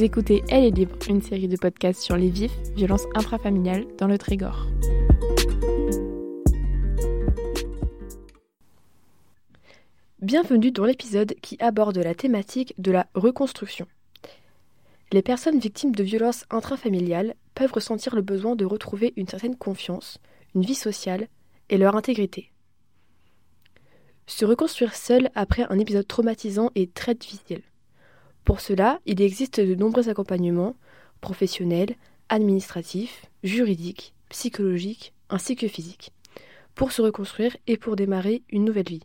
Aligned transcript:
Vous 0.00 0.06
écoutez 0.06 0.42
Elle 0.48 0.64
est 0.64 0.70
libre, 0.70 0.96
une 1.10 1.20
série 1.20 1.46
de 1.46 1.58
podcasts 1.58 2.00
sur 2.00 2.16
les 2.16 2.30
vifs, 2.30 2.56
violences 2.74 3.04
intrafamiliales 3.14 3.84
dans 3.98 4.06
le 4.06 4.16
Trégor. 4.16 4.66
Bienvenue 10.22 10.70
dans 10.70 10.86
l'épisode 10.86 11.34
qui 11.42 11.58
aborde 11.60 11.98
la 11.98 12.14
thématique 12.14 12.72
de 12.78 12.92
la 12.92 13.08
reconstruction. 13.12 13.86
Les 15.12 15.20
personnes 15.20 15.58
victimes 15.58 15.94
de 15.94 16.02
violences 16.02 16.46
intrafamiliales 16.48 17.34
peuvent 17.54 17.74
ressentir 17.74 18.16
le 18.16 18.22
besoin 18.22 18.56
de 18.56 18.64
retrouver 18.64 19.12
une 19.16 19.28
certaine 19.28 19.56
confiance, 19.56 20.16
une 20.54 20.62
vie 20.62 20.74
sociale 20.74 21.28
et 21.68 21.76
leur 21.76 21.94
intégrité. 21.94 22.50
Se 24.26 24.46
reconstruire 24.46 24.94
seul 24.94 25.28
après 25.34 25.66
un 25.68 25.78
épisode 25.78 26.08
traumatisant 26.08 26.70
est 26.74 26.94
très 26.94 27.14
difficile. 27.14 27.60
Pour 28.44 28.60
cela, 28.60 29.00
il 29.06 29.20
existe 29.20 29.60
de 29.60 29.74
nombreux 29.74 30.08
accompagnements 30.08 30.74
professionnels, 31.20 31.96
administratifs, 32.28 33.26
juridiques, 33.42 34.14
psychologiques, 34.28 35.12
ainsi 35.28 35.56
que 35.56 35.68
physiques, 35.68 36.12
pour 36.74 36.92
se 36.92 37.02
reconstruire 37.02 37.56
et 37.66 37.76
pour 37.76 37.96
démarrer 37.96 38.42
une 38.50 38.64
nouvelle 38.64 38.88
vie. 38.88 39.02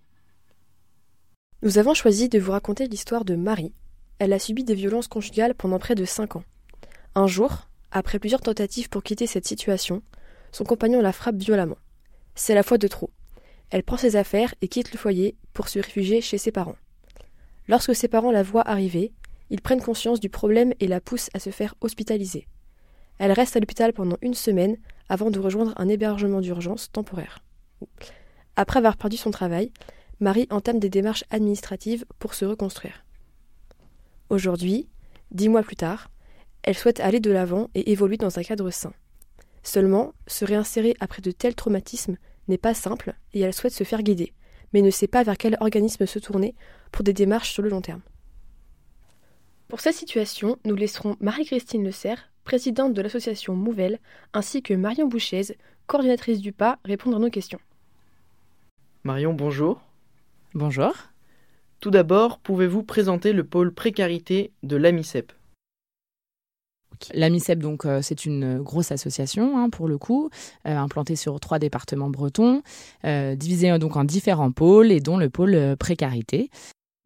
Nous 1.61 1.77
avons 1.77 1.93
choisi 1.93 2.29
de 2.29 2.39
vous 2.39 2.51
raconter 2.51 2.87
l'histoire 2.87 3.25
de 3.25 3.35
Marie. 3.35 3.73
Elle 4.19 4.33
a 4.33 4.39
subi 4.39 4.63
des 4.63 4.75
violences 4.75 5.07
conjugales 5.07 5.55
pendant 5.55 5.79
près 5.79 5.95
de 5.95 6.05
5 6.05 6.37
ans. 6.37 6.43
Un 7.15 7.27
jour, 7.27 7.67
après 7.91 8.19
plusieurs 8.19 8.41
tentatives 8.41 8.89
pour 8.89 9.03
quitter 9.03 9.27
cette 9.27 9.47
situation, 9.47 10.03
son 10.51 10.63
compagnon 10.63 11.01
la 11.01 11.11
frappe 11.11 11.37
violemment. 11.37 11.77
C'est 12.35 12.55
la 12.55 12.63
fois 12.63 12.77
de 12.77 12.87
trop. 12.87 13.09
Elle 13.71 13.83
prend 13.83 13.97
ses 13.97 14.15
affaires 14.15 14.53
et 14.61 14.67
quitte 14.67 14.91
le 14.91 14.97
foyer 14.97 15.35
pour 15.53 15.69
se 15.69 15.79
réfugier 15.79 16.21
chez 16.21 16.37
ses 16.37 16.51
parents. 16.51 16.77
Lorsque 17.67 17.95
ses 17.95 18.07
parents 18.07 18.31
la 18.31 18.43
voient 18.43 18.67
arriver, 18.67 19.11
ils 19.49 19.61
prennent 19.61 19.81
conscience 19.81 20.19
du 20.19 20.29
problème 20.29 20.73
et 20.79 20.87
la 20.87 21.01
poussent 21.01 21.29
à 21.33 21.39
se 21.39 21.49
faire 21.49 21.75
hospitaliser. 21.81 22.47
Elle 23.17 23.31
reste 23.31 23.55
à 23.55 23.59
l'hôpital 23.59 23.93
pendant 23.93 24.17
une 24.21 24.33
semaine 24.33 24.77
avant 25.07 25.31
de 25.31 25.39
rejoindre 25.39 25.73
un 25.77 25.87
hébergement 25.87 26.41
d'urgence 26.41 26.91
temporaire. 26.91 27.39
Après 28.55 28.79
avoir 28.79 28.97
perdu 28.97 29.17
son 29.17 29.31
travail, 29.31 29.71
Marie 30.19 30.47
entame 30.49 30.79
des 30.79 30.89
démarches 30.89 31.25
administratives 31.29 32.05
pour 32.19 32.33
se 32.33 32.45
reconstruire. 32.45 33.05
Aujourd'hui, 34.29 34.87
dix 35.31 35.49
mois 35.49 35.63
plus 35.63 35.75
tard, 35.75 36.09
elle 36.63 36.77
souhaite 36.77 36.99
aller 36.99 37.19
de 37.19 37.31
l'avant 37.31 37.69
et 37.75 37.91
évoluer 37.91 38.17
dans 38.17 38.39
un 38.39 38.43
cadre 38.43 38.71
sain. 38.71 38.93
Seulement, 39.61 40.13
se 40.27 40.45
réinsérer 40.45 40.95
après 40.99 41.21
de 41.21 41.31
tels 41.31 41.55
traumatismes 41.55 42.17
n'est 42.47 42.57
pas 42.57 42.73
simple 42.73 43.15
et 43.33 43.41
elle 43.41 43.53
souhaite 43.53 43.73
se 43.73 43.83
faire 43.83 44.03
guider, 44.03 44.33
mais 44.73 44.81
ne 44.81 44.89
sait 44.89 45.07
pas 45.07 45.23
vers 45.23 45.37
quel 45.37 45.57
organisme 45.59 46.05
se 46.05 46.19
tourner 46.19 46.55
pour 46.91 47.03
des 47.03 47.13
démarches 47.13 47.51
sur 47.51 47.63
le 47.63 47.69
long 47.69 47.81
terme. 47.81 48.01
Pour 49.67 49.79
cette 49.79 49.95
situation, 49.95 50.57
nous 50.63 50.75
laisserons 50.75 51.17
Marie-Christine 51.19 51.83
Le 51.83 51.91
Serre, 51.91 52.29
présidente 52.43 52.93
de 52.93 53.01
l'association 53.01 53.55
Mouvelle, 53.55 53.99
ainsi 54.33 54.61
que 54.61 54.75
Marion 54.75 55.07
Bouchez, 55.07 55.57
coordinatrice 55.87 56.39
du 56.39 56.51
PAS, 56.51 56.77
répondre 56.85 57.17
à 57.17 57.19
nos 57.19 57.31
questions. 57.31 57.59
Marion, 59.03 59.33
bonjour. 59.33 59.81
Bonjour. 60.53 60.93
Tout 61.79 61.89
d'abord, 61.89 62.39
pouvez-vous 62.39 62.83
présenter 62.83 63.33
le 63.33 63.43
pôle 63.43 63.73
précarité 63.73 64.51
de 64.61 64.77
l'AMICEP? 64.77 65.31
L'AMICEP, 67.13 67.59
donc, 67.59 67.85
euh, 67.85 68.01
c'est 68.01 68.25
une 68.25 68.59
grosse 68.59 68.91
association, 68.91 69.57
hein, 69.57 69.69
pour 69.69 69.87
le 69.87 69.97
coup, 69.97 70.29
euh, 70.67 70.77
implantée 70.77 71.15
sur 71.15 71.39
trois 71.39 71.59
départements 71.59 72.09
bretons, 72.09 72.61
euh, 73.03 73.35
divisée 73.35 73.77
donc 73.79 73.95
en 73.97 74.03
différents 74.03 74.51
pôles 74.51 74.91
et 74.91 74.99
dont 74.99 75.17
le 75.17 75.29
pôle 75.29 75.75
précarité. 75.77 76.49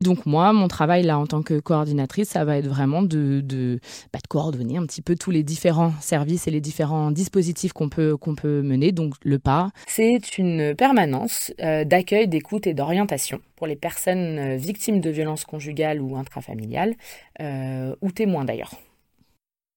Donc 0.02 0.26
moi, 0.26 0.54
mon 0.54 0.70
travail 0.70 1.04
là 1.04 1.20
en 1.20 1.28
tant 1.28 1.42
que 1.42 1.60
coordinatrice, 1.60 2.30
ça 2.30 2.46
va 2.46 2.58
être 2.58 2.68
vraiment 2.68 3.02
de, 3.02 3.42
de, 3.42 3.82
bah, 4.14 4.20
de 4.24 4.28
coordonner 4.30 4.78
un 4.78 4.86
petit 4.86 5.02
peu 5.02 5.16
tous 5.16 5.30
les 5.30 5.44
différents 5.44 5.92
services 6.00 6.48
et 6.48 6.52
les 6.52 6.62
différents 6.62 7.12
dispositifs 7.12 7.74
qu'on 7.74 7.90
peut, 7.90 8.16
qu'on 8.16 8.34
peut 8.34 8.62
mener. 8.62 8.94
Donc 8.94 9.16
le 9.26 9.40
PAS, 9.40 9.72
c'est 9.88 10.38
une 10.38 10.74
permanence 10.74 11.52
euh, 11.60 11.84
d'accueil, 11.84 12.30
d'écoute 12.30 12.66
et 12.66 12.74
d'orientation 12.74 13.42
pour 13.58 13.68
les 13.68 13.76
personnes 13.76 14.40
euh, 14.40 14.56
victimes 14.56 15.02
de 15.02 15.10
violences 15.10 15.44
conjugales 15.44 16.00
ou 16.00 16.16
intrafamiliales, 16.16 16.96
euh, 17.42 17.94
ou 18.00 18.10
témoins 18.14 18.46
d'ailleurs. 18.46 18.76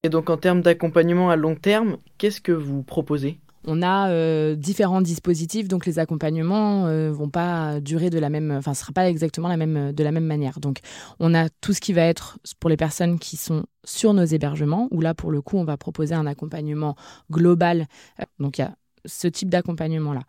Et 0.04 0.08
donc 0.08 0.30
en 0.30 0.36
termes 0.36 0.62
d'accompagnement 0.62 1.30
à 1.30 1.36
long 1.36 1.56
terme, 1.56 1.96
qu'est-ce 2.18 2.40
que 2.40 2.52
vous 2.52 2.84
proposez? 2.84 3.38
On 3.66 3.82
a 3.82 4.10
euh, 4.10 4.54
différents 4.54 5.02
dispositifs, 5.02 5.68
donc 5.68 5.86
les 5.86 5.98
accompagnements 5.98 6.86
ne 6.86 6.90
euh, 6.90 7.12
vont 7.12 7.28
pas 7.28 7.80
durer 7.80 8.10
de 8.10 8.18
la 8.18 8.28
même, 8.28 8.50
enfin, 8.50 8.74
ce 8.74 8.80
sera 8.80 8.92
pas 8.92 9.08
exactement 9.08 9.48
la 9.48 9.56
même, 9.56 9.92
de 9.92 10.04
la 10.04 10.12
même 10.12 10.24
manière. 10.24 10.60
Donc, 10.60 10.78
on 11.20 11.34
a 11.34 11.48
tout 11.60 11.72
ce 11.72 11.80
qui 11.80 11.92
va 11.92 12.02
être 12.02 12.38
pour 12.60 12.70
les 12.70 12.76
personnes 12.76 13.18
qui 13.18 13.36
sont 13.36 13.64
sur 13.84 14.14
nos 14.14 14.24
hébergements, 14.24 14.88
où 14.90 15.00
là, 15.00 15.14
pour 15.14 15.30
le 15.30 15.40
coup, 15.40 15.58
on 15.58 15.64
va 15.64 15.76
proposer 15.76 16.14
un 16.14 16.26
accompagnement 16.26 16.96
global. 17.30 17.86
Euh, 18.20 18.24
donc, 18.38 18.58
il 18.58 18.62
y 18.62 18.64
a 18.64 18.74
ce 19.04 19.26
type 19.26 19.48
d'accompagnement-là. 19.48 20.22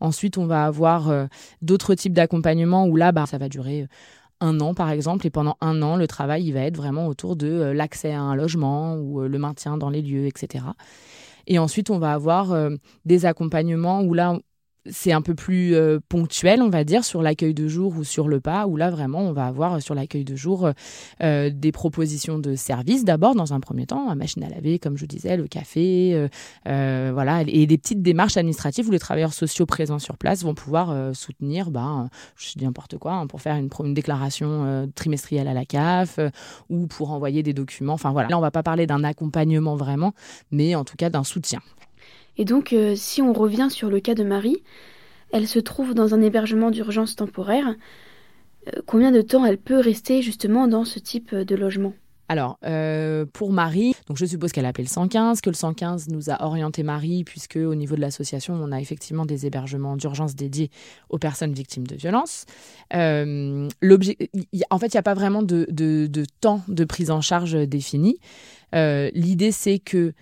Ensuite, 0.00 0.36
on 0.36 0.46
va 0.46 0.66
avoir 0.66 1.10
d'autres 1.62 1.94
types 1.94 2.12
d'accompagnement 2.12 2.86
où 2.86 2.94
là, 2.94 3.10
bah, 3.10 3.24
ça 3.24 3.38
va 3.38 3.48
durer 3.48 3.86
un 4.40 4.60
an 4.60 4.74
par 4.74 4.90
exemple, 4.90 5.26
et 5.26 5.30
pendant 5.30 5.56
un 5.62 5.80
an, 5.80 5.96
le 5.96 6.06
travail 6.06 6.44
il 6.44 6.52
va 6.52 6.60
être 6.60 6.76
vraiment 6.76 7.08
autour 7.08 7.36
de 7.36 7.72
l'accès 7.74 8.12
à 8.12 8.20
un 8.20 8.36
logement 8.36 8.96
ou 8.96 9.22
le 9.22 9.38
maintien 9.38 9.78
dans 9.78 9.88
les 9.88 10.02
lieux, 10.02 10.26
etc. 10.26 10.64
Et 11.48 11.58
ensuite, 11.58 11.90
on 11.90 11.98
va 11.98 12.12
avoir 12.12 12.52
euh, 12.52 12.76
des 13.06 13.26
accompagnements 13.26 14.02
où 14.02 14.14
là, 14.14 14.38
c'est 14.90 15.12
un 15.12 15.22
peu 15.22 15.34
plus 15.34 15.74
euh, 15.74 15.98
ponctuel, 16.08 16.62
on 16.62 16.70
va 16.70 16.84
dire, 16.84 17.04
sur 17.04 17.22
l'accueil 17.22 17.54
de 17.54 17.68
jour 17.68 17.96
ou 17.96 18.04
sur 18.04 18.28
le 18.28 18.40
pas, 18.40 18.66
où 18.66 18.76
là, 18.76 18.90
vraiment, 18.90 19.20
on 19.20 19.32
va 19.32 19.46
avoir 19.46 19.74
euh, 19.74 19.80
sur 19.80 19.94
l'accueil 19.94 20.24
de 20.24 20.36
jour 20.36 20.70
des 21.20 21.72
propositions 21.72 22.38
de 22.38 22.54
services, 22.54 23.04
d'abord, 23.04 23.34
dans 23.34 23.52
un 23.52 23.60
premier 23.60 23.86
temps, 23.86 24.08
la 24.08 24.14
machine 24.14 24.42
à 24.42 24.48
laver, 24.48 24.78
comme 24.78 24.96
je 24.96 25.06
disais, 25.06 25.36
le 25.36 25.46
café, 25.46 26.28
voilà, 26.64 27.42
et 27.46 27.66
des 27.66 27.78
petites 27.78 28.02
démarches 28.02 28.36
administratives 28.36 28.88
où 28.88 28.90
les 28.90 28.98
travailleurs 28.98 29.32
sociaux 29.32 29.66
présents 29.66 29.98
sur 29.98 30.16
place 30.16 30.42
vont 30.42 30.54
pouvoir 30.54 31.14
soutenir, 31.14 31.70
ben, 31.70 32.08
je 32.36 32.52
dis 32.56 32.64
n'importe 32.64 32.98
quoi, 32.98 33.12
hein, 33.12 33.26
pour 33.26 33.40
faire 33.40 33.56
une, 33.56 33.68
une 33.84 33.94
déclaration 33.94 34.88
trimestrielle 34.94 35.48
à 35.48 35.54
la 35.54 35.64
CAF 35.64 36.18
ou 36.68 36.86
pour 36.86 37.12
envoyer 37.12 37.42
des 37.42 37.52
documents. 37.52 37.94
Enfin, 37.94 38.12
voilà. 38.12 38.28
Là, 38.28 38.38
on 38.38 38.42
va 38.42 38.50
pas 38.50 38.62
parler 38.62 38.86
d'un 38.86 39.04
accompagnement 39.04 39.76
vraiment, 39.76 40.12
mais 40.50 40.74
en 40.74 40.84
tout 40.84 40.96
cas 40.96 41.10
d'un 41.10 41.24
soutien. 41.24 41.60
Et 42.38 42.44
donc, 42.44 42.72
euh, 42.72 42.94
si 42.96 43.20
on 43.20 43.32
revient 43.32 43.68
sur 43.68 43.90
le 43.90 44.00
cas 44.00 44.14
de 44.14 44.22
Marie, 44.22 44.62
elle 45.32 45.48
se 45.48 45.58
trouve 45.58 45.92
dans 45.92 46.14
un 46.14 46.22
hébergement 46.22 46.70
d'urgence 46.70 47.16
temporaire. 47.16 47.74
Euh, 48.68 48.80
combien 48.86 49.10
de 49.10 49.20
temps 49.20 49.44
elle 49.44 49.58
peut 49.58 49.80
rester 49.80 50.22
justement 50.22 50.68
dans 50.68 50.84
ce 50.84 51.00
type 51.00 51.34
de 51.34 51.56
logement? 51.56 51.92
Alors, 52.30 52.58
euh, 52.64 53.24
pour 53.32 53.52
Marie, 53.52 53.94
donc 54.06 54.18
je 54.18 54.26
suppose 54.26 54.52
qu'elle 54.52 54.66
a 54.66 54.68
appelé 54.68 54.84
le 54.84 54.90
115, 54.90 55.40
que 55.40 55.48
le 55.48 55.56
115 55.56 56.08
nous 56.08 56.28
a 56.28 56.44
orienté 56.44 56.82
Marie, 56.82 57.24
puisque 57.24 57.56
au 57.56 57.74
niveau 57.74 57.96
de 57.96 58.02
l'association, 58.02 58.52
on 58.52 58.70
a 58.70 58.80
effectivement 58.82 59.24
des 59.24 59.46
hébergements 59.46 59.96
d'urgence 59.96 60.34
dédiés 60.36 60.70
aux 61.08 61.16
personnes 61.16 61.54
victimes 61.54 61.86
de 61.86 61.96
violences. 61.96 62.44
en 62.92 63.68
fait, 63.70 64.16
il 64.30 64.48
n'y 64.52 64.98
a 64.98 65.02
pas 65.02 65.14
vraiment 65.14 65.42
de, 65.42 65.66
de, 65.70 66.24
temps 66.42 66.60
de 66.68 66.84
prise 66.84 67.10
en 67.10 67.22
charge 67.22 67.54
défini. 67.66 68.18
L'idée, 68.74 69.50
c'est 69.50 69.78
que 69.78 70.12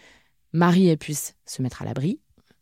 Marie 0.57 0.89
elle 0.89 0.97
puisse 0.97 1.35
se 1.45 1.61
mettre 1.61 1.83
à 1.83 1.85
l'abri, 1.85 2.19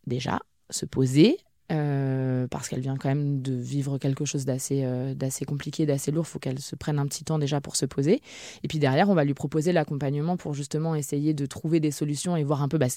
déjà, 0.09 0.41
se 0.69 0.85
poser, 0.85 1.39
euh, 1.71 2.49
parce 2.49 2.69
qu'elle 2.69 2.81
vient 2.81 2.97
quand 2.97 3.09
même 3.09 3.41
de 3.41 3.55
vivre 3.55 3.99
quelque 3.99 4.25
chose 4.25 4.45
d'assez 4.45 4.83
euh, 4.85 5.15
compliqué, 5.47 5.87
d'assez 5.87 6.11
lourd. 6.11 6.25
Il 6.27 6.31
faut 6.31 6.39
qu'elle 6.41 6.59
se 6.59 6.75
prenne 6.75 6.99
un 6.99 7.07
petit 7.07 7.23
temps 7.23 7.39
déjà 7.39 7.61
pour 7.61 7.77
se 7.77 7.87
poser. 7.87 8.21
Et 8.65 8.69
puis 8.69 8.81
derrière, 8.81 9.09
on 9.11 9.15
va 9.15 9.25
lui 9.25 9.33
proposer 9.33 9.73
l'accompagnement 9.73 10.37
pour 10.37 10.55
justement 10.55 10.97
essayer 10.97 11.35
de 11.35 11.47
trouver 11.47 11.79
des 11.79 11.93
solutions 11.93 12.37
et 12.37 12.43
voir 12.43 12.63
un 12.63 12.69
peu 12.69 12.79
bah, 12.79 12.89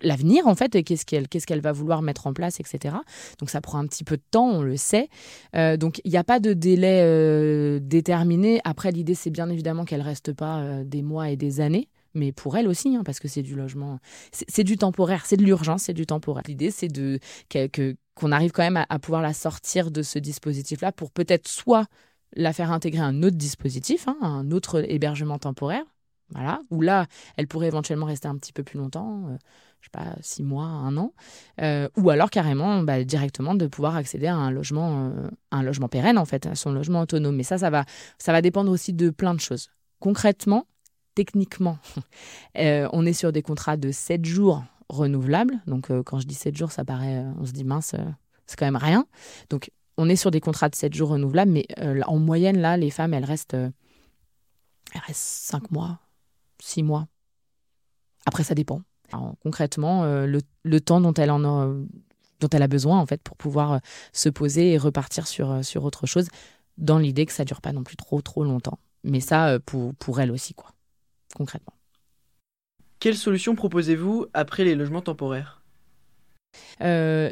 l'avenir 0.00 0.46
en 0.46 0.54
fait, 0.54 0.82
qu'est-ce 0.82 1.04
qu'elle 1.04 1.28
qu'est-ce 1.28 1.46
qu'elle 1.46 1.60
va 1.60 1.72
vouloir 1.72 2.00
mettre 2.00 2.26
en 2.26 2.32
place, 2.32 2.58
etc. 2.58 2.96
Donc 3.38 3.50
ça 3.50 3.60
prend 3.60 3.78
un 3.78 3.86
petit 3.86 4.02
peu 4.02 4.16
de 4.16 4.24
temps, 4.30 4.48
on 4.48 4.62
le 4.62 4.78
sait. 4.78 5.10
Euh, 5.54 5.76
donc 5.76 6.00
il 6.04 6.10
n'y 6.10 6.16
a 6.16 6.24
pas 6.24 6.40
de 6.40 6.54
délai 6.54 7.78
déterminé. 7.80 8.62
Après, 8.64 8.92
l'idée 8.92 9.14
c'est 9.14 9.30
bien 9.30 9.50
évidemment 9.50 9.84
qu'elle 9.84 10.00
reste 10.00 10.32
pas 10.32 10.82
des 10.84 11.02
mois 11.02 11.28
et 11.28 11.36
des 11.36 11.60
années 11.60 11.90
mais 12.14 12.32
pour 12.32 12.56
elle 12.56 12.68
aussi, 12.68 12.96
hein, 12.96 13.02
parce 13.04 13.18
que 13.18 13.28
c'est 13.28 13.42
du 13.42 13.54
logement, 13.54 13.98
c'est 14.32 14.64
du 14.64 14.76
temporaire, 14.76 15.26
c'est 15.26 15.36
de 15.36 15.44
l'urgence, 15.44 15.84
c'est 15.84 15.94
du 15.94 16.06
temporaire. 16.06 16.44
L'idée, 16.46 16.70
c'est 16.70 16.88
de 16.88 17.18
qu'on 18.14 18.32
arrive 18.32 18.52
quand 18.52 18.62
même 18.62 18.84
à, 18.88 18.98
pouvoir 18.98 19.22
la 19.22 19.32
sortir 19.32 19.90
de 19.90 20.02
ce 20.02 20.18
dispositif-là 20.18 20.92
pour 20.92 21.10
peut-être 21.10 21.48
soit 21.48 21.86
la 22.34 22.52
faire 22.52 22.72
intégrer 22.72 23.00
à 23.00 23.06
un 23.06 23.22
autre 23.22 23.36
dispositif, 23.36 24.08
hein, 24.08 24.16
un 24.20 24.50
autre 24.50 24.84
hébergement 24.90 25.38
temporaire, 25.38 25.84
voilà, 26.30 26.60
où 26.70 26.80
là, 26.80 27.06
elle 27.36 27.46
pourrait 27.46 27.66
éventuellement 27.66 28.06
rester 28.06 28.28
un 28.28 28.36
petit 28.36 28.52
peu 28.52 28.62
plus 28.62 28.78
longtemps, 28.78 29.28
euh, 29.28 29.36
je 29.80 29.86
sais 29.86 29.90
pas, 29.92 30.16
six 30.20 30.42
mois, 30.42 30.64
un 30.64 30.96
an, 30.96 31.12
euh, 31.60 31.88
ou 31.96 32.08
alors 32.10 32.30
carrément 32.30 32.82
bah, 32.82 33.04
directement 33.04 33.54
de 33.54 33.66
pouvoir 33.66 33.96
accéder 33.96 34.28
à 34.28 34.36
un 34.36 34.50
logement, 34.50 35.10
euh, 35.10 35.28
un 35.50 35.62
logement 35.62 35.88
pérenne 35.88 36.18
en 36.18 36.24
fait, 36.24 36.46
à 36.46 36.54
son 36.54 36.72
logement 36.72 37.00
autonome. 37.02 37.36
Mais 37.36 37.42
ça, 37.42 37.58
ça 37.58 37.68
va, 37.68 37.84
ça 38.18 38.32
va 38.32 38.40
dépendre 38.40 38.70
aussi 38.70 38.92
de 38.92 39.10
plein 39.10 39.34
de 39.34 39.40
choses. 39.40 39.70
Concrètement, 40.00 40.66
techniquement, 41.14 41.78
euh, 42.58 42.88
on 42.92 43.06
est 43.06 43.12
sur 43.12 43.32
des 43.32 43.42
contrats 43.42 43.76
de 43.76 43.90
7 43.90 44.24
jours 44.24 44.64
renouvelables. 44.88 45.60
Donc, 45.66 45.90
euh, 45.90 46.02
quand 46.02 46.20
je 46.20 46.26
dis 46.26 46.34
7 46.34 46.56
jours, 46.56 46.72
ça 46.72 46.84
paraît, 46.84 47.18
euh, 47.18 47.32
on 47.38 47.46
se 47.46 47.52
dit 47.52 47.64
mince, 47.64 47.94
c'est 48.46 48.58
quand 48.58 48.66
même 48.66 48.76
rien. 48.76 49.06
Donc, 49.50 49.70
on 49.96 50.08
est 50.08 50.16
sur 50.16 50.30
des 50.30 50.40
contrats 50.40 50.68
de 50.68 50.74
7 50.74 50.94
jours 50.94 51.10
renouvelables, 51.10 51.50
mais 51.50 51.66
en 52.06 52.18
moyenne, 52.18 52.58
là, 52.58 52.76
les 52.76 52.90
femmes, 52.90 53.12
elles 53.14 53.24
restent, 53.24 53.54
elles 53.54 55.02
restent 55.06 55.20
5 55.20 55.70
mois, 55.70 55.98
six 56.60 56.82
mois. 56.82 57.06
Après, 58.24 58.42
ça 58.42 58.54
dépend. 58.54 58.82
concrètement, 59.42 60.04
le, 60.04 60.40
le, 60.62 60.80
temps 60.80 61.00
dont 61.00 61.12
elle 61.12 61.30
en 61.30 61.44
a, 61.44 61.66
dont 62.40 62.48
elle 62.50 62.62
a 62.62 62.68
besoin 62.68 62.98
en 62.98 63.06
fait 63.06 63.22
pour 63.22 63.36
pouvoir 63.36 63.80
se 64.14 64.30
poser 64.30 64.72
et 64.72 64.78
repartir 64.78 65.26
sur, 65.26 65.62
sur 65.62 65.84
autre 65.84 66.06
chose, 66.06 66.28
dans 66.78 66.98
l'idée 66.98 67.26
que 67.26 67.32
ça 67.32 67.44
dure 67.44 67.60
pas 67.60 67.72
non 67.72 67.84
plus 67.84 67.96
trop 67.96 68.22
trop 68.22 68.44
longtemps. 68.44 68.78
Mais 69.04 69.20
ça, 69.20 69.58
pour, 69.60 69.94
pour 69.96 70.20
elle 70.20 70.30
aussi, 70.30 70.54
quoi, 70.54 70.70
concrètement. 71.34 71.74
Quelle 73.00 73.16
solution 73.16 73.54
proposez-vous 73.54 74.26
après 74.32 74.64
les 74.64 74.74
logements 74.74 75.02
temporaires? 75.02 75.62
Euh, 76.80 77.30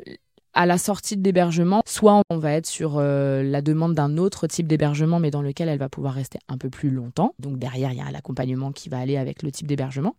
à 0.52 0.66
la 0.66 0.78
sortie 0.78 1.16
de 1.16 1.22
l'hébergement, 1.22 1.82
soit 1.86 2.22
on 2.28 2.38
va 2.38 2.52
être 2.52 2.66
sur 2.66 2.96
euh, 2.98 3.42
la 3.42 3.62
demande 3.62 3.94
d'un 3.94 4.16
autre 4.16 4.46
type 4.46 4.66
d'hébergement, 4.66 5.20
mais 5.20 5.30
dans 5.30 5.42
lequel 5.42 5.68
elle 5.68 5.78
va 5.78 5.88
pouvoir 5.88 6.14
rester 6.14 6.38
un 6.48 6.58
peu 6.58 6.70
plus 6.70 6.90
longtemps. 6.90 7.34
Donc 7.38 7.58
derrière, 7.58 7.92
il 7.92 7.98
y 7.98 8.00
a 8.00 8.10
l'accompagnement 8.10 8.72
qui 8.72 8.88
va 8.88 8.98
aller 8.98 9.16
avec 9.16 9.42
le 9.42 9.52
type 9.52 9.68
d'hébergement. 9.68 10.16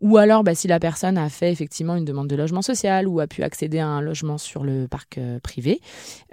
Ou 0.00 0.18
alors, 0.18 0.44
bah, 0.44 0.54
si 0.54 0.68
la 0.68 0.78
personne 0.78 1.18
a 1.18 1.28
fait 1.28 1.50
effectivement 1.50 1.96
une 1.96 2.04
demande 2.04 2.28
de 2.28 2.36
logement 2.36 2.62
social 2.62 3.08
ou 3.08 3.18
a 3.20 3.26
pu 3.26 3.42
accéder 3.42 3.80
à 3.80 3.86
un 3.86 4.00
logement 4.00 4.38
sur 4.38 4.62
le 4.62 4.86
parc 4.86 5.18
euh, 5.18 5.40
privé, 5.40 5.80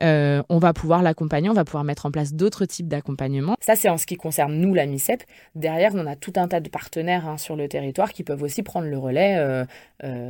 euh, 0.02 0.44
on 0.50 0.60
va 0.60 0.74
pouvoir 0.74 1.02
l'accompagner, 1.02 1.50
on 1.50 1.54
va 1.54 1.66
pouvoir 1.66 1.84
mettre 1.84 2.06
en 2.06 2.12
place 2.12 2.34
d'autres 2.34 2.66
types 2.66 2.88
d'accompagnement. 2.88 3.56
Ça, 3.62 3.76
c'est 3.76 3.90
en 3.90 3.98
ce 3.98 4.06
qui 4.06 4.16
concerne 4.16 4.54
nous, 4.54 4.76
la 4.76 4.86
MICEP. 4.86 5.24
Derrière, 5.56 5.92
on 5.96 6.06
a 6.06 6.16
tout 6.16 6.34
un 6.36 6.48
tas 6.48 6.60
de 6.60 6.70
partenaires 6.70 7.28
hein, 7.28 7.38
sur 7.38 7.56
le 7.56 7.68
territoire 7.68 8.14
qui 8.14 8.24
peuvent 8.24 8.44
aussi 8.44 8.62
prendre 8.62 8.88
le 8.88 8.98
relais 8.98 9.66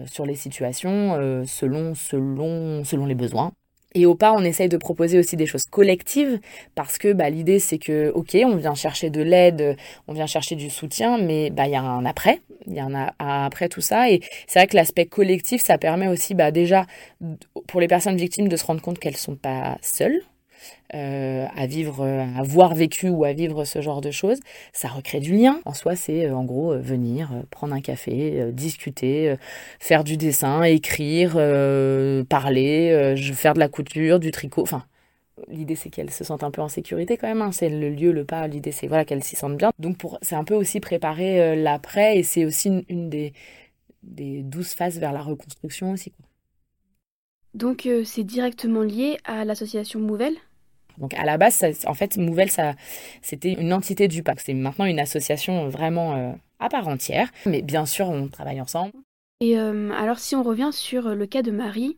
sur 0.05 0.25
les 0.25 0.35
situations 0.35 1.43
selon, 1.45 1.93
selon, 1.93 2.83
selon 2.83 3.05
les 3.09 3.15
besoins. 3.15 3.51
Et 3.95 4.05
au 4.05 4.13
pas, 4.13 4.33
on 4.33 4.43
essaye 4.43 4.69
de 4.69 4.77
proposer 4.77 5.17
aussi 5.17 5.35
des 5.35 5.47
choses 5.47 5.65
collectives 5.65 6.39
parce 6.75 6.99
que 6.99 7.11
bah, 7.11 7.29
l'idée 7.29 7.57
c'est 7.57 7.79
que 7.79 8.11
ok, 8.13 8.37
on 8.45 8.55
vient 8.55 8.75
chercher 8.75 9.09
de 9.09 9.21
l'aide, 9.21 9.77
on 10.07 10.13
vient 10.13 10.27
chercher 10.27 10.55
du 10.55 10.69
soutien, 10.69 11.17
mais 11.17 11.49
bah 11.49 11.65
il 11.65 11.71
y 11.71 11.75
a 11.75 11.81
un 11.81 12.05
après, 12.05 12.39
il 12.67 12.73
y 12.73 12.79
a 12.79 12.85
un 12.85 13.11
après 13.17 13.67
tout 13.67 13.81
ça. 13.81 14.11
Et 14.11 14.21
c'est 14.47 14.59
vrai 14.59 14.67
que 14.67 14.75
l'aspect 14.75 15.07
collectif, 15.07 15.63
ça 15.63 15.79
permet 15.79 16.07
aussi 16.07 16.35
bah, 16.35 16.51
déjà 16.51 16.85
pour 17.67 17.81
les 17.81 17.87
personnes 17.87 18.17
victimes 18.17 18.47
de 18.47 18.55
se 18.57 18.65
rendre 18.65 18.81
compte 18.81 18.99
qu'elles 18.99 19.17
sont 19.17 19.35
pas 19.35 19.77
seules 19.81 20.21
euh, 20.95 21.45
à 21.55 21.67
vivre, 21.67 22.03
à 22.03 22.39
avoir 22.39 22.73
vécu 22.73 23.09
ou 23.09 23.23
à 23.23 23.33
vivre 23.33 23.63
ce 23.63 23.79
genre 23.79 24.01
de 24.01 24.09
choses, 24.09 24.39
ça 24.73 24.87
recrée 24.87 25.19
du 25.19 25.35
lien. 25.35 25.59
En 25.65 25.75
soi, 25.75 25.95
c'est 25.95 26.25
euh, 26.25 26.35
en 26.35 26.43
gros 26.43 26.73
euh, 26.73 26.79
venir, 26.79 27.29
prendre 27.51 27.75
un 27.75 27.81
café, 27.81 28.51
discuter, 28.51 29.35
faire 29.79 30.03
du 30.03 30.17
dessin, 30.17 30.63
écrire, 30.63 31.33
parler, 32.27 33.15
faire 33.33 33.53
de 33.53 33.59
la 33.59 33.67
couture, 33.67 34.19
du 34.19 34.31
tricot. 34.31 34.63
Enfin, 34.63 34.83
l'idée 35.47 35.75
c'est 35.75 35.91
qu'elles 35.91 36.09
se 36.09 36.23
sentent 36.23 36.43
un 36.43 36.49
peu 36.49 36.61
en 36.61 36.69
sécurité 36.69 37.17
quand 37.17 37.27
même. 37.27 37.43
Hein. 37.43 37.51
C'est 37.51 37.69
le 37.69 37.89
lieu, 37.89 38.11
le 38.11 38.25
pas. 38.25 38.47
L'idée 38.47 38.71
c'est 38.71 38.87
voilà 38.87 39.05
qu'elles 39.05 39.23
s'y 39.23 39.35
sentent 39.35 39.57
bien. 39.57 39.71
Donc 39.77 39.97
pour, 39.97 40.17
c'est 40.23 40.35
un 40.35 40.43
peu 40.43 40.55
aussi 40.55 40.79
préparer 40.79 41.55
l'après 41.55 42.17
et 42.17 42.23
c'est 42.23 42.45
aussi 42.45 42.83
une, 42.89 43.09
des 43.09 43.33
des 44.01 44.41
douze 44.41 44.73
phases 44.73 44.97
vers 44.97 45.13
la 45.13 45.21
reconstruction 45.21 45.91
aussi. 45.91 46.13
Donc 47.53 47.87
c'est 48.05 48.23
directement 48.23 48.81
lié 48.81 49.17
à 49.23 49.45
l'association 49.45 49.99
Mouvelle? 49.99 50.35
Donc 50.99 51.13
à 51.13 51.23
la 51.23 51.37
base, 51.37 51.63
en 51.85 51.93
fait, 51.93 52.17
Mouvelle, 52.17 52.51
ça, 52.51 52.73
c'était 53.21 53.53
une 53.53 53.73
entité 53.73 54.07
du 54.07 54.21
PAC. 54.21 54.41
C'est 54.41 54.53
maintenant 54.53 54.85
une 54.85 54.99
association 54.99 55.67
vraiment 55.69 56.15
euh, 56.15 56.31
à 56.59 56.69
part 56.69 56.87
entière. 56.87 57.29
Mais 57.45 57.61
bien 57.61 57.85
sûr, 57.85 58.09
on 58.09 58.27
travaille 58.27 58.61
ensemble. 58.61 58.93
Et 59.41 59.57
euh, 59.57 59.91
alors, 59.91 60.19
si 60.19 60.35
on 60.35 60.43
revient 60.43 60.71
sur 60.73 61.15
le 61.15 61.25
cas 61.25 61.41
de 61.41 61.51
Marie, 61.51 61.97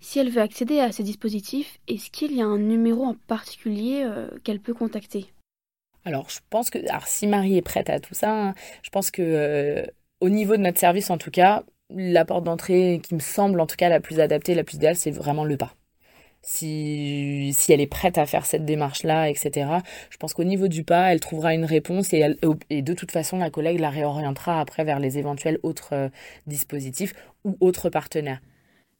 si 0.00 0.20
elle 0.20 0.30
veut 0.30 0.40
accéder 0.40 0.78
à 0.78 0.92
ces 0.92 1.02
dispositifs, 1.02 1.78
est-ce 1.88 2.10
qu'il 2.10 2.32
y 2.34 2.40
a 2.40 2.46
un 2.46 2.58
numéro 2.58 3.04
en 3.04 3.14
particulier 3.26 4.02
euh, 4.04 4.28
qu'elle 4.44 4.60
peut 4.60 4.74
contacter? 4.74 5.26
Alors, 6.04 6.30
je 6.30 6.38
pense 6.50 6.70
que, 6.70 6.78
alors, 6.88 7.08
si 7.08 7.26
Marie 7.26 7.56
est 7.56 7.62
prête 7.62 7.90
à 7.90 7.98
tout 7.98 8.14
ça, 8.14 8.30
hein, 8.30 8.54
je 8.82 8.90
pense 8.90 9.10
que 9.10 9.84
au 10.20 10.28
niveau 10.28 10.56
de 10.56 10.62
notre 10.62 10.78
service, 10.78 11.10
en 11.10 11.18
tout 11.18 11.32
cas, 11.32 11.64
la 11.90 12.24
porte 12.24 12.44
d'entrée 12.44 13.00
qui 13.02 13.14
me 13.14 13.20
semble 13.20 13.60
en 13.60 13.66
tout 13.66 13.76
cas 13.76 13.88
la 13.88 14.00
plus 14.00 14.20
adaptée, 14.20 14.54
la 14.54 14.64
plus 14.64 14.76
idéale, 14.76 14.96
c'est 14.96 15.10
vraiment 15.10 15.44
le 15.44 15.56
pas 15.56 15.74
si, 16.46 17.52
si 17.54 17.72
elle 17.72 17.80
est 17.80 17.86
prête 17.88 18.18
à 18.18 18.24
faire 18.24 18.46
cette 18.46 18.64
démarche-là, 18.64 19.28
etc. 19.28 19.68
Je 20.10 20.16
pense 20.16 20.32
qu'au 20.32 20.44
niveau 20.44 20.68
du 20.68 20.84
pas, 20.84 21.12
elle 21.12 21.20
trouvera 21.20 21.52
une 21.52 21.64
réponse 21.64 22.14
et, 22.14 22.24
et 22.70 22.82
de 22.82 22.94
toute 22.94 23.10
façon, 23.10 23.38
la 23.38 23.50
collègue 23.50 23.80
la 23.80 23.90
réorientera 23.90 24.60
après 24.60 24.84
vers 24.84 25.00
les 25.00 25.18
éventuels 25.18 25.58
autres 25.64 25.92
euh, 25.92 26.08
dispositifs 26.46 27.14
ou 27.44 27.56
autres 27.60 27.90
partenaires. 27.90 28.40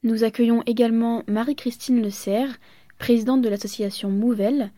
Nous 0.03 0.25
accueillons 0.25 0.63
également 0.67 1.23
Marie-Christine 1.29 2.03
Le 2.03 2.11
Serre, 2.11 2.59
présidente 2.99 3.43
de 3.43 3.49
l'association 3.49 4.11
Mouvelle. 4.11 4.73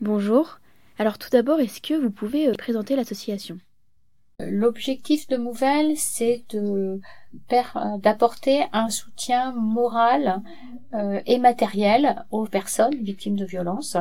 Bonjour. 0.00 0.60
Alors 0.98 1.18
tout 1.18 1.30
d'abord, 1.30 1.58
est-ce 1.58 1.80
que 1.80 1.94
vous 1.94 2.10
pouvez 2.10 2.48
euh, 2.48 2.54
présenter 2.54 2.94
l'association? 2.94 3.58
L'objectif 4.40 5.28
de 5.28 5.36
Mouvelle, 5.36 5.96
c'est 5.96 6.44
d'apporter 7.98 8.64
un 8.72 8.88
soutien 8.88 9.52
moral 9.52 10.42
euh, 10.92 11.20
et 11.26 11.38
matériel 11.38 12.24
aux 12.32 12.44
personnes 12.44 12.96
victimes 12.96 13.36
de 13.36 13.44
violences, 13.44 13.96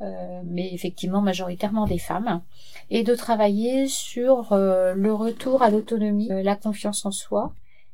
euh, 0.00 0.40
mais 0.46 0.72
effectivement 0.72 1.20
majoritairement 1.20 1.86
des 1.86 1.98
femmes, 1.98 2.40
et 2.88 3.02
de 3.02 3.14
travailler 3.14 3.86
sur 3.86 4.54
euh, 4.54 4.94
le 4.94 5.12
retour 5.12 5.62
à 5.62 5.68
l'autonomie, 5.68 6.28
la 6.28 6.56
confiance 6.56 7.04
en 7.04 7.10
soi, 7.10 7.52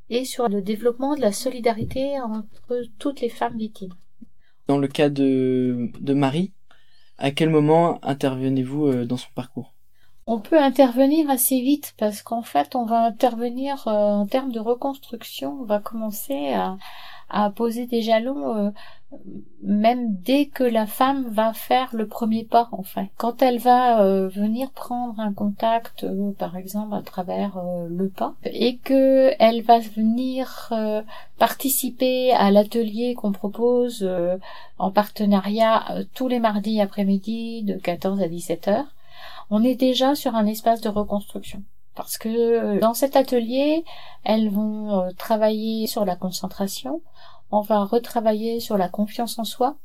et 0.08 0.24
sur 0.24 0.48
le 0.48 0.62
développement 0.62 1.16
de 1.16 1.20
la 1.20 1.32
solidarité 1.32 2.20
entre 2.20 2.84
toutes 3.00 3.20
les 3.20 3.28
femmes 3.28 3.58
victimes. 3.58 3.94
Dans 4.68 4.78
le 4.78 4.86
cas 4.86 5.08
de, 5.08 5.90
de 6.00 6.14
Marie, 6.14 6.52
à 7.18 7.32
quel 7.32 7.50
moment 7.50 7.98
intervenez-vous 8.04 9.04
dans 9.04 9.16
son 9.16 9.30
parcours? 9.34 9.75
On 10.28 10.40
peut 10.40 10.58
intervenir 10.60 11.30
assez 11.30 11.60
vite 11.60 11.94
parce 11.98 12.22
qu'en 12.22 12.42
fait, 12.42 12.74
on 12.74 12.84
va 12.84 13.04
intervenir 13.04 13.86
en 13.86 14.26
termes 14.26 14.50
de 14.50 14.58
reconstruction. 14.60 15.58
On 15.60 15.64
va 15.64 15.78
commencer 15.78 16.52
à, 16.52 16.76
poser 17.56 17.86
des 17.86 18.02
jalons 18.02 18.56
euh, 18.56 18.70
même 19.62 20.14
dès 20.14 20.46
que 20.46 20.62
la 20.62 20.86
femme 20.86 21.26
va 21.28 21.52
faire 21.52 21.88
le 21.92 22.06
premier 22.06 22.44
pas 22.44 22.68
enfin 22.70 23.06
quand 23.16 23.42
elle 23.42 23.58
va 23.58 24.00
euh, 24.00 24.28
venir 24.28 24.70
prendre 24.70 25.18
un 25.18 25.32
contact 25.32 26.04
euh, 26.04 26.32
par 26.38 26.56
exemple 26.56 26.94
à 26.94 27.02
travers 27.02 27.60
le 27.88 28.08
pas 28.08 28.34
et 28.44 28.76
que 28.76 29.32
elle 29.40 29.62
va 29.62 29.80
venir 29.80 30.72
participer 31.36 32.32
à 32.32 32.52
l'atelier 32.52 33.14
qu'on 33.14 33.32
propose 33.32 34.08
en 34.78 34.90
partenariat 34.92 35.84
tous 36.14 36.28
les 36.28 36.38
mardis 36.38 36.80
après-midi 36.80 37.64
de 37.64 37.74
14 37.74 38.22
à 38.22 38.28
17 38.28 38.68
heures 38.68 38.95
on 39.50 39.62
est 39.62 39.76
déjà 39.76 40.14
sur 40.14 40.34
un 40.34 40.46
espace 40.46 40.80
de 40.80 40.88
reconstruction 40.88 41.62
parce 41.94 42.18
que 42.18 42.78
dans 42.78 42.92
cet 42.92 43.16
atelier, 43.16 43.82
elles 44.22 44.50
vont 44.50 45.08
travailler 45.16 45.86
sur 45.86 46.04
la 46.04 46.14
concentration, 46.14 47.00
on 47.50 47.60
va 47.60 47.84
retravailler 47.84 48.60
sur 48.60 48.76
la 48.76 48.88
confiance 48.88 49.38
en 49.38 49.44
soi. 49.44 49.78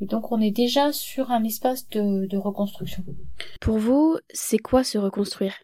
Et 0.00 0.06
donc 0.06 0.32
on 0.32 0.40
est 0.40 0.50
déjà 0.50 0.92
sur 0.92 1.30
un 1.30 1.44
espace 1.44 1.88
de, 1.90 2.36
reconstruction. 2.36 3.04
Pour 3.60 3.78
vous, 3.78 4.16
c'est 4.32 4.58
quoi 4.58 4.82
se 4.82 4.98
reconstruire? 4.98 5.54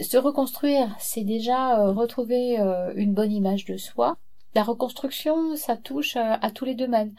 Se 0.00 0.18
reconstruire, 0.18 0.94
c'est 0.98 1.24
déjà 1.24 1.80
euh, 1.80 1.92
retrouver 1.92 2.60
euh, 2.60 2.92
une 2.94 3.14
bonne 3.14 3.32
image 3.32 3.64
de 3.64 3.76
soi, 3.76 4.18
la 4.54 4.64
reconstruction, 4.64 5.54
ça 5.54 5.76
touche 5.76 6.16
euh, 6.16 6.34
à 6.40 6.50
tous 6.50 6.64
les 6.64 6.74
domaines, 6.74 7.14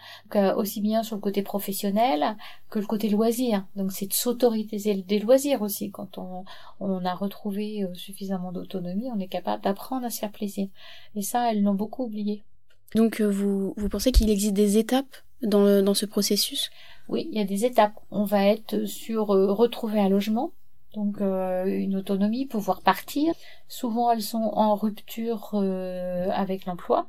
aussi 0.58 0.82
bien 0.82 1.02
sur 1.02 1.16
le 1.16 1.22
côté 1.22 1.44
professionnel 1.44 2.36
que 2.70 2.80
le 2.80 2.86
côté 2.86 3.08
loisir. 3.08 3.66
Donc 3.76 3.94
c'est 3.94 4.08
de 4.08 4.14
s'autoriser 4.14 4.96
des 4.96 5.20
loisirs 5.20 5.62
aussi. 5.62 5.92
Quand 5.92 6.18
on, 6.18 6.44
on 6.82 7.06
a 7.06 7.14
retrouvé 7.14 7.84
euh, 7.84 7.94
suffisamment 7.94 8.52
d'autonomie, 8.52 9.10
on 9.16 9.20
est 9.20 9.28
capable 9.28 9.64
d'apprendre 9.64 10.06
à 10.06 10.10
se 10.10 10.20
faire 10.20 10.32
plaisir. 10.32 10.68
Et 11.16 11.22
ça, 11.22 11.52
elles 11.52 11.64
l'ont 11.64 11.74
beaucoup 11.74 12.04
oublié. 12.04 12.44
Donc 12.96 13.22
euh, 13.22 13.30
vous, 13.30 13.74
vous 13.78 13.90
pensez 13.90 14.12
qu'il 14.12 14.30
existe 14.30 14.54
des 14.54 14.78
étapes 14.78 15.16
dans, 15.42 15.82
dans 15.82 15.94
ce 15.94 16.06
processus? 16.06 16.70
Oui, 17.08 17.30
il 17.32 17.38
y 17.38 17.42
a 17.42 17.46
des 17.46 17.64
étapes. 17.64 17.94
On 18.12 18.26
va 18.26 18.46
être 18.46 18.86
sur 18.86 19.28
retrouver 19.28 20.02
un 20.02 20.10
logement, 20.10 20.52
donc 20.94 21.20
une 21.20 21.96
autonomie, 21.96 22.46
pouvoir 22.46 22.82
partir. 22.82 23.34
Souvent 23.68 24.12
elles 24.12 24.22
sont 24.22 24.52
en 24.54 24.76
rupture 24.76 25.56
avec 25.56 26.66
l'emploi 26.66 27.08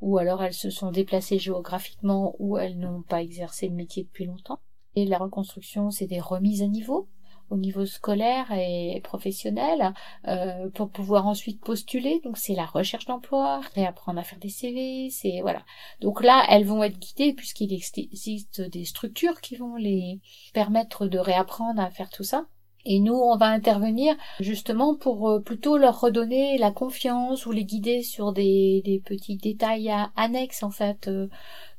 ou 0.00 0.18
alors 0.18 0.42
elles 0.42 0.54
se 0.54 0.70
sont 0.70 0.90
déplacées 0.90 1.38
géographiquement 1.38 2.34
ou 2.38 2.58
elles 2.58 2.78
n'ont 2.78 3.02
pas 3.02 3.22
exercé 3.22 3.68
le 3.68 3.74
métier 3.74 4.04
depuis 4.04 4.26
longtemps. 4.26 4.60
Et 4.94 5.04
la 5.04 5.18
reconstruction, 5.18 5.90
c'est 5.90 6.06
des 6.06 6.20
remises 6.20 6.62
à 6.62 6.66
niveau 6.66 7.08
au 7.50 7.56
niveau 7.56 7.86
scolaire 7.86 8.50
et 8.52 9.00
professionnel 9.02 9.94
euh, 10.26 10.68
pour 10.70 10.90
pouvoir 10.90 11.26
ensuite 11.26 11.60
postuler. 11.60 12.20
Donc 12.24 12.38
c'est 12.38 12.54
la 12.54 12.66
recherche 12.66 13.06
d'emploi 13.06 13.60
réapprendre 13.74 14.18
à 14.18 14.24
faire 14.24 14.38
des 14.38 14.48
CV 14.48 15.10
c'est 15.10 15.40
voilà. 15.42 15.64
Donc 16.00 16.22
là 16.22 16.44
elles 16.48 16.64
vont 16.64 16.82
être 16.82 16.98
guidées 16.98 17.32
puisqu'il 17.34 17.72
existe 17.72 18.60
des 18.60 18.84
structures 18.84 19.40
qui 19.40 19.56
vont 19.56 19.76
les 19.76 20.20
permettre 20.52 21.06
de 21.06 21.18
réapprendre 21.18 21.80
à 21.80 21.90
faire 21.90 22.10
tout 22.10 22.24
ça 22.24 22.46
Et 22.88 23.00
nous, 23.00 23.14
on 23.16 23.36
va 23.36 23.46
intervenir 23.46 24.14
justement 24.38 24.94
pour 24.94 25.28
euh, 25.28 25.40
plutôt 25.40 25.76
leur 25.76 26.00
redonner 26.00 26.56
la 26.56 26.70
confiance 26.70 27.44
ou 27.44 27.50
les 27.50 27.64
guider 27.64 28.04
sur 28.04 28.32
des, 28.32 29.02
petits 29.04 29.36
détails 29.36 29.92
annexes 30.14 30.62
en 30.62 30.70
fait 30.70 31.08
euh, 31.08 31.28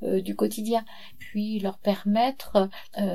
euh, 0.04 0.22
du 0.22 0.36
quotidien, 0.36 0.84
puis 1.18 1.60
leur 1.60 1.78
permettre 1.78 2.70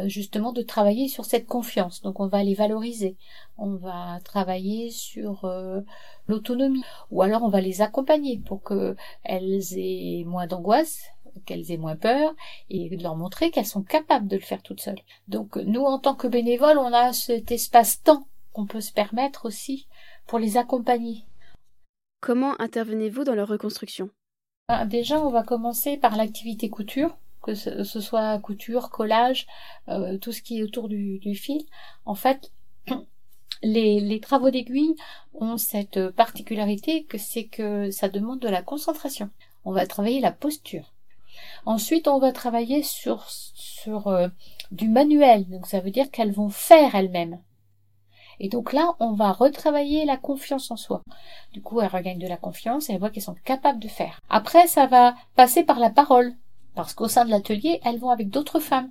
justement 0.07 0.53
de 0.53 0.63
travailler 0.63 1.07
sur 1.09 1.27
cette 1.27 1.47
confiance. 1.47 2.01
Donc 2.01 2.19
on 2.19 2.29
va 2.29 2.43
les 2.43 2.55
valoriser, 2.55 3.17
on 3.59 3.77
va 3.77 4.21
travailler 4.25 4.91
sur 4.91 5.47
l'autonomie, 6.29 6.85
ou 7.11 7.21
alors 7.21 7.43
on 7.43 7.49
va 7.49 7.61
les 7.61 7.83
accompagner 7.83 8.39
pour 8.39 8.63
qu'elles 8.63 9.79
aient 9.79 10.25
moins 10.25 10.47
d'angoisse, 10.47 11.12
qu'elles 11.45 11.71
aient 11.73 11.77
moins 11.77 11.97
peur 11.97 12.35
et 12.71 12.95
de 12.95 13.03
leur 13.03 13.17
montrer 13.17 13.51
qu'elles 13.51 13.67
sont 13.67 13.83
capables 13.83 14.29
de 14.29 14.37
le 14.37 14.43
faire 14.43 14.62
toutes 14.62 14.81
seules. 14.81 15.01
Donc 15.29 15.57
nous, 15.57 15.83
en 15.83 15.99
tant 15.99 16.15
que 16.15 16.27
bénévoles, 16.27 16.79
on 16.79 16.93
a 16.93 17.12
cet 17.12 17.51
espace-temps 17.51 18.27
qu'on 18.53 18.67
peut 18.67 18.81
se 18.81 18.93
permettre 18.93 19.47
aussi 19.47 19.89
pour 20.27 20.39
les 20.39 20.57
accompagner. 20.57 21.25
Comment 22.21 22.61
intervenez-vous 22.61 23.25
dans 23.25 23.35
leur 23.35 23.49
reconstruction? 23.49 24.11
Ah, 24.69 24.87
Déjà, 24.87 25.21
on 25.21 25.31
va 25.31 25.43
commencer 25.43 25.97
par 25.97 26.17
l'activité 26.17 26.71
couture, 26.71 27.17
que 27.43 27.55
ce, 27.55 27.83
soit 27.83 28.39
couture, 28.39 28.91
collage, 28.91 29.47
euh, 29.89 30.19
tout 30.19 30.33
ce 30.33 30.43
qui 30.43 30.61
est 30.61 30.62
autour 30.62 30.89
du, 30.89 31.35
fil. 31.35 31.62
En 32.05 32.15
fait, 32.15 32.53
les, 33.62 34.01
les 34.01 34.21
travaux 34.21 34.51
d'aiguille 34.51 34.95
ont 35.35 35.57
cette 35.57 36.11
particularité 36.11 37.05
que 37.05 37.19
c'est 37.19 37.47
que 37.47 37.91
ça 37.91 38.09
demande 38.09 38.41
de 38.41 38.49
la 38.49 38.62
concentration. 38.62 39.31
On 39.65 39.73
va 39.73 39.87
travailler 39.87 40.21
la 40.21 40.33
posture. 40.33 40.92
Ensuite, 41.67 42.09
on 42.09 42.19
va 42.19 42.33
travailler 42.33 42.83
sur, 42.83 43.29
sur 43.29 44.09
euh, 44.09 44.29
du 44.71 44.89
manuel. 44.89 45.49
Donc, 45.49 45.67
ça 45.67 45.81
veut 45.81 45.91
dire 45.91 46.11
qu'elles 46.11 46.33
vont 46.33 46.51
faire 46.51 46.95
elles-mêmes. 46.95 47.41
Et 48.41 48.49
donc 48.49 48.73
là, 48.73 48.97
on 48.99 49.12
va 49.12 49.31
retravailler 49.31 50.05
la 50.05 50.17
confiance 50.17 50.71
en 50.71 50.77
soi. 50.77 51.03
Du 51.53 51.62
coup, 51.62 51.81
elles 51.81 51.87
regagnent 51.87 52.19
de 52.19 52.27
la 52.27 52.37
confiance 52.37 52.89
et 52.89 52.93
elles 52.93 52.99
voient 52.99 53.11
qu'elles 53.11 53.23
sont 53.23 53.37
capables 53.45 53.79
de 53.79 53.89
faire. 53.89 54.21
Après, 54.29 54.67
ça 54.67 54.87
va 54.87 55.15
passer 55.37 55.62
par 55.62 55.79
la 55.79 55.91
parole. 55.91 56.35
Parce 56.75 56.95
qu'au 56.95 57.09
sein 57.09 57.25
de 57.25 57.31
l'atelier, 57.31 57.81
elles 57.85 57.99
vont 57.99 58.11
avec 58.11 58.31
d'autres 58.31 58.59
femmes. 58.59 58.91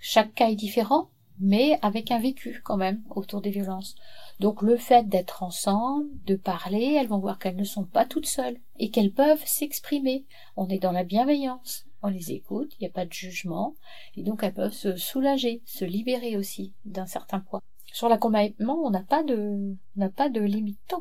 Chaque 0.00 0.32
cas 0.34 0.48
est 0.48 0.56
différent, 0.56 1.10
mais 1.40 1.78
avec 1.82 2.10
un 2.10 2.18
vécu 2.18 2.62
quand 2.64 2.76
même 2.76 3.02
autour 3.10 3.40
des 3.40 3.50
violences. 3.50 3.96
Donc 4.40 4.62
le 4.62 4.76
fait 4.76 5.08
d'être 5.08 5.42
ensemble, 5.42 6.06
de 6.24 6.36
parler, 6.36 6.96
elles 6.98 7.08
vont 7.08 7.18
voir 7.18 7.38
qu'elles 7.38 7.56
ne 7.56 7.64
sont 7.64 7.84
pas 7.84 8.04
toutes 8.04 8.26
seules 8.26 8.58
et 8.78 8.90
qu'elles 8.90 9.12
peuvent 9.12 9.44
s'exprimer. 9.44 10.24
On 10.56 10.68
est 10.68 10.78
dans 10.78 10.92
la 10.92 11.04
bienveillance, 11.04 11.86
on 12.02 12.08
les 12.08 12.32
écoute, 12.32 12.72
il 12.78 12.84
n'y 12.84 12.88
a 12.88 12.92
pas 12.92 13.06
de 13.06 13.12
jugement, 13.12 13.74
et 14.16 14.22
donc 14.22 14.42
elles 14.42 14.54
peuvent 14.54 14.72
se 14.72 14.96
soulager, 14.96 15.62
se 15.64 15.84
libérer 15.84 16.36
aussi 16.36 16.72
d'un 16.84 17.06
certain 17.06 17.40
poids. 17.40 17.62
Sur 17.92 18.08
l'accompagnement, 18.08 18.80
on 18.84 18.90
n'a 18.90 19.02
pas 19.02 19.24
de, 19.24 19.74
on 19.96 20.00
n'a 20.00 20.10
pas 20.10 20.28
de 20.28 20.40
limite. 20.40 20.94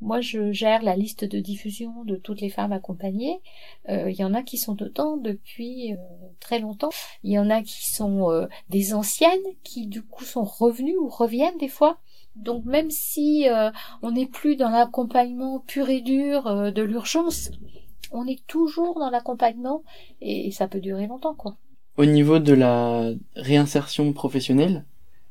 Moi, 0.00 0.20
je 0.20 0.50
gère 0.50 0.82
la 0.82 0.96
liste 0.96 1.24
de 1.24 1.38
diffusion 1.38 2.04
de 2.04 2.16
toutes 2.16 2.40
les 2.40 2.50
femmes 2.50 2.72
accompagnées. 2.72 3.40
Euh, 3.88 4.10
il 4.10 4.16
y 4.16 4.24
en 4.24 4.34
a 4.34 4.42
qui 4.42 4.58
sont 4.58 4.74
dedans 4.74 5.16
depuis 5.16 5.92
euh, 5.92 5.96
très 6.40 6.58
longtemps. 6.58 6.90
Il 7.22 7.30
y 7.30 7.38
en 7.38 7.50
a 7.50 7.62
qui 7.62 7.88
sont 7.88 8.28
euh, 8.28 8.46
des 8.68 8.94
anciennes, 8.94 9.38
qui 9.62 9.86
du 9.86 10.02
coup 10.02 10.24
sont 10.24 10.42
revenues 10.42 10.96
ou 10.96 11.08
reviennent 11.08 11.58
des 11.58 11.68
fois. 11.68 12.00
Donc 12.36 12.64
même 12.64 12.90
si 12.90 13.46
on 14.02 14.12
n'est 14.12 14.26
plus 14.26 14.56
dans 14.56 14.70
l'accompagnement 14.70 15.60
pur 15.66 15.88
et 15.88 16.00
dur 16.00 16.72
de 16.72 16.82
l'urgence, 16.82 17.50
on 18.10 18.26
est 18.26 18.46
toujours 18.46 18.98
dans 18.98 19.10
l'accompagnement 19.10 19.82
et 20.20 20.50
ça 20.50 20.68
peut 20.68 20.80
durer 20.80 21.06
longtemps 21.06 21.34
quoi. 21.34 21.56
Au 21.96 22.06
niveau 22.06 22.38
de 22.38 22.54
la 22.54 23.10
réinsertion 23.36 24.12
professionnelle, 24.12 24.86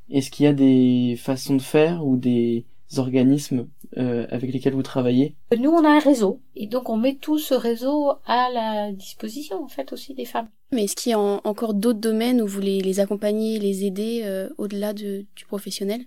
est-ce 0.10 0.30
qu'il 0.30 0.46
y 0.46 0.48
a 0.48 0.54
des 0.54 1.16
façons 1.18 1.56
de 1.56 1.62
faire 1.62 2.06
ou 2.06 2.18
des 2.18 2.66
organismes 2.98 3.68
euh, 3.98 4.28
avec 4.30 4.54
lesquels 4.54 4.74
vous 4.74 4.84
travaillez? 4.84 5.36
Nous, 5.58 5.70
on 5.72 5.84
a 5.86 5.90
un 5.90 6.00
réseau 6.00 6.40
et 6.56 6.68
donc 6.68 6.90
on 6.90 6.98
met 6.98 7.16
tout 7.16 7.40
ce 7.40 7.54
réseau 7.54 8.12
à 8.26 8.50
la 8.54 8.92
disposition 8.92 9.64
en 9.64 9.68
fait 9.68 9.92
aussi 9.94 10.14
des 10.14 10.26
femmes. 10.26 10.50
Mais 10.72 10.84
est-ce 10.84 10.96
qu'il 10.96 11.12
y 11.12 11.14
a 11.14 11.20
encore 11.20 11.74
d'autres 11.74 12.00
domaines 12.00 12.42
où 12.42 12.48
vous 12.48 12.62
les, 12.62 12.82
les 12.82 13.00
accompagnez, 13.00 13.58
les 13.58 13.86
aider 13.86 14.22
euh, 14.24 14.50
au-delà 14.58 14.94
de, 14.94 15.26
du 15.36 15.46
professionnel? 15.46 16.02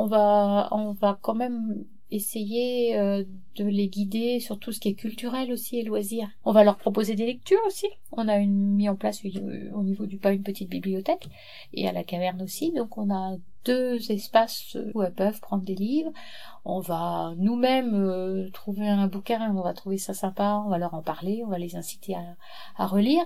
On 0.00 0.06
va 0.06 0.68
on 0.70 0.92
va 0.92 1.18
quand 1.20 1.34
même 1.34 1.84
essayer 2.10 2.96
euh, 2.96 3.24
de 3.56 3.64
les 3.64 3.88
guider 3.88 4.38
sur 4.38 4.58
tout 4.60 4.70
ce 4.70 4.78
qui 4.78 4.90
est 4.90 4.94
culturel 4.94 5.52
aussi 5.52 5.78
et 5.78 5.82
loisirs. 5.82 6.28
On 6.44 6.52
va 6.52 6.62
leur 6.62 6.76
proposer 6.76 7.16
des 7.16 7.26
lectures 7.26 7.58
aussi. 7.66 7.88
On 8.12 8.28
a 8.28 8.38
une, 8.38 8.76
mis 8.76 8.88
en 8.88 8.94
place 8.94 9.20
euh, 9.24 9.70
au 9.74 9.82
niveau 9.82 10.06
du 10.06 10.16
pas 10.16 10.32
une 10.32 10.44
petite 10.44 10.68
bibliothèque 10.68 11.28
et 11.72 11.88
à 11.88 11.92
la 11.92 12.04
caverne 12.04 12.40
aussi. 12.42 12.72
Donc 12.72 12.96
on 12.96 13.12
a 13.12 13.36
deux 13.64 14.12
espaces 14.12 14.78
où 14.94 15.02
elles 15.02 15.12
peuvent 15.12 15.40
prendre 15.40 15.64
des 15.64 15.74
livres. 15.74 16.12
On 16.64 16.80
va 16.80 17.34
nous-mêmes 17.36 17.94
euh, 17.94 18.50
trouver 18.50 18.88
un 18.88 19.08
bouquin, 19.08 19.52
on 19.54 19.62
va 19.62 19.74
trouver 19.74 19.98
ça 19.98 20.14
sympa, 20.14 20.62
on 20.64 20.70
va 20.70 20.78
leur 20.78 20.94
en 20.94 21.02
parler, 21.02 21.42
on 21.44 21.50
va 21.50 21.58
les 21.58 21.74
inciter 21.74 22.14
à, 22.14 22.36
à 22.76 22.86
relire. 22.86 23.24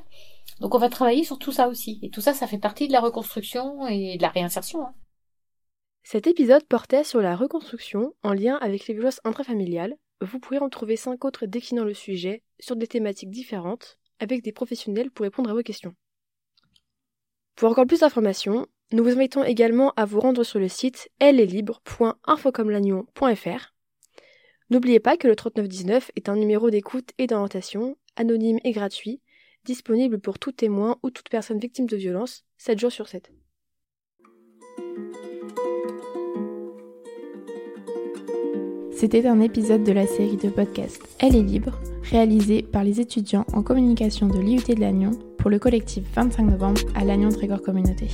Donc 0.60 0.74
on 0.74 0.78
va 0.78 0.88
travailler 0.88 1.24
sur 1.24 1.38
tout 1.38 1.52
ça 1.52 1.68
aussi. 1.68 1.98
Et 2.02 2.08
tout 2.08 2.20
ça, 2.20 2.32
ça 2.32 2.46
fait 2.46 2.58
partie 2.58 2.88
de 2.88 2.92
la 2.92 3.00
reconstruction 3.00 3.86
et 3.86 4.16
de 4.16 4.22
la 4.22 4.30
réinsertion. 4.30 4.86
Hein. 4.86 4.94
Cet 6.04 6.26
épisode 6.26 6.64
portait 6.64 7.04
sur 7.04 7.20
la 7.20 7.36
reconstruction 7.36 8.14
en 8.22 8.32
lien 8.32 8.56
avec 8.56 8.86
les 8.86 8.94
violences 8.94 9.20
intrafamiliales. 9.24 9.96
Vous 10.20 10.40
pourrez 10.40 10.58
en 10.58 10.68
trouver 10.68 10.96
cinq 10.96 11.24
autres 11.24 11.46
déclinant 11.46 11.84
le 11.84 11.94
sujet 11.94 12.42
sur 12.60 12.76
des 12.76 12.86
thématiques 12.86 13.30
différentes 13.30 13.98
avec 14.18 14.42
des 14.42 14.52
professionnels 14.52 15.10
pour 15.10 15.24
répondre 15.24 15.48
à 15.50 15.54
vos 15.54 15.62
questions. 15.62 15.94
Pour 17.56 17.70
encore 17.70 17.86
plus 17.86 18.00
d'informations, 18.00 18.66
nous 18.92 19.04
vous 19.04 19.16
invitons 19.16 19.44
également 19.44 19.92
à 19.96 20.04
vous 20.04 20.20
rendre 20.20 20.44
sur 20.44 20.58
le 20.58 20.68
site 20.68 21.08
ellestlibre.infocomlagnon.fr. 21.20 23.74
N'oubliez 24.70 25.00
pas 25.00 25.16
que 25.16 25.28
le 25.28 25.36
3919 25.36 26.10
est 26.16 26.28
un 26.28 26.36
numéro 26.36 26.70
d'écoute 26.70 27.10
et 27.18 27.26
d'orientation, 27.26 27.96
anonyme 28.16 28.58
et 28.64 28.72
gratuit, 28.72 29.20
disponible 29.64 30.18
pour 30.18 30.38
tout 30.38 30.52
témoin 30.52 30.98
ou 31.02 31.10
toute 31.10 31.28
personne 31.28 31.58
victime 31.58 31.86
de 31.86 31.96
violence, 31.96 32.44
7 32.58 32.78
jours 32.78 32.92
sur 32.92 33.08
7. 33.08 33.32
C'était 39.02 39.26
un 39.26 39.40
épisode 39.40 39.82
de 39.82 39.90
la 39.90 40.06
série 40.06 40.36
de 40.36 40.48
podcast 40.48 41.02
Elle 41.18 41.34
est 41.34 41.42
libre, 41.42 41.72
réalisé 42.04 42.62
par 42.62 42.84
les 42.84 43.00
étudiants 43.00 43.44
en 43.52 43.60
communication 43.60 44.28
de 44.28 44.38
l'IUT 44.38 44.62
de 44.76 44.80
Lannion 44.80 45.10
pour 45.38 45.50
le 45.50 45.58
collectif 45.58 46.04
25 46.14 46.44
novembre 46.44 46.82
à 46.94 47.04
Lannion 47.04 47.30
Trégor 47.30 47.62
Communauté. 47.62 48.06